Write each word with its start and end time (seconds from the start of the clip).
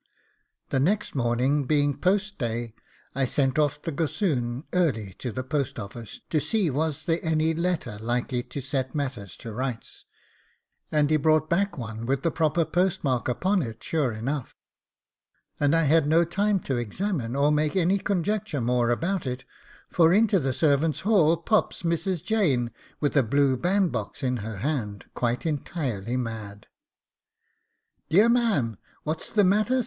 The 0.69 0.79
next 0.79 1.13
morning, 1.13 1.65
being 1.65 1.95
post 1.95 2.39
day, 2.39 2.73
I 3.13 3.25
sent 3.25 3.59
off 3.59 3.79
the 3.79 3.91
gossoon 3.91 4.63
early 4.73 5.13
to 5.19 5.31
the 5.31 5.43
post 5.43 5.77
office, 5.77 6.21
to 6.31 6.41
see 6.41 6.71
was 6.71 7.05
there 7.05 7.19
any 7.21 7.53
letter 7.53 7.99
likely 7.99 8.41
to 8.41 8.61
set 8.61 8.95
matters 8.95 9.37
to 9.37 9.51
rights, 9.53 10.05
and 10.91 11.11
he 11.11 11.17
brought 11.17 11.51
back 11.51 11.77
one 11.77 12.07
with 12.07 12.23
the 12.23 12.31
proper 12.31 12.65
postmark 12.65 13.27
upon 13.29 13.61
it, 13.61 13.83
sure 13.83 14.11
enough, 14.11 14.55
and 15.59 15.75
I 15.75 15.83
had 15.83 16.07
no 16.07 16.25
time 16.25 16.59
to 16.61 16.77
examine 16.77 17.35
or 17.35 17.51
make 17.51 17.75
any 17.75 17.99
conjecture 17.99 18.59
more 18.59 18.89
about 18.89 19.27
it, 19.27 19.45
for 19.91 20.11
into 20.11 20.39
the 20.39 20.51
servants' 20.51 21.01
hall 21.01 21.37
pops 21.37 21.83
Mrs. 21.83 22.23
Jane 22.23 22.71
with 22.99 23.15
a 23.15 23.21
blue 23.21 23.55
bandbox 23.55 24.23
in 24.23 24.37
her 24.37 24.57
hand, 24.57 25.05
quite 25.13 25.45
entirely 25.45 26.17
mad. 26.17 26.65
'Dear 28.09 28.29
ma'am, 28.29 28.65
and 28.65 28.77
what's 29.03 29.29
the 29.29 29.43
matter? 29.43 29.79